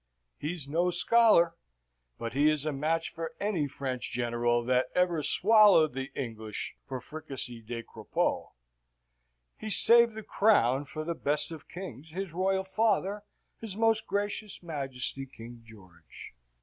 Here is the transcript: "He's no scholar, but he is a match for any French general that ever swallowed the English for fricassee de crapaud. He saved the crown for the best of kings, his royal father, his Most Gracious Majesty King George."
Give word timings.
"He's 0.39 0.67
no 0.67 0.89
scholar, 0.89 1.55
but 2.17 2.33
he 2.33 2.49
is 2.49 2.65
a 2.65 2.73
match 2.73 3.11
for 3.13 3.35
any 3.39 3.67
French 3.67 4.09
general 4.11 4.63
that 4.63 4.87
ever 4.95 5.21
swallowed 5.21 5.93
the 5.93 6.11
English 6.15 6.73
for 6.87 6.99
fricassee 6.99 7.61
de 7.61 7.83
crapaud. 7.83 8.49
He 9.59 9.69
saved 9.69 10.15
the 10.15 10.23
crown 10.23 10.85
for 10.85 11.03
the 11.03 11.13
best 11.13 11.51
of 11.51 11.69
kings, 11.69 12.09
his 12.09 12.33
royal 12.33 12.63
father, 12.63 13.21
his 13.59 13.77
Most 13.77 14.07
Gracious 14.07 14.63
Majesty 14.63 15.27
King 15.27 15.61
George." 15.63 16.33